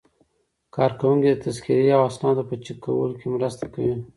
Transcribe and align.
کارکوونکي 0.75 1.29
د 1.31 1.37
تذکرې 1.45 1.87
او 1.95 2.01
اسنادو 2.09 2.43
په 2.49 2.55
چک 2.63 2.77
کولو 2.85 3.13
کې 3.19 3.27
مرسته 3.35 3.65
کوي. 3.73 3.95